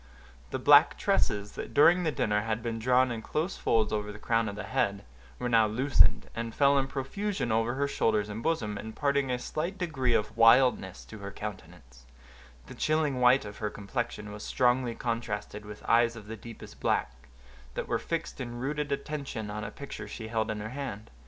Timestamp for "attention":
18.91-19.51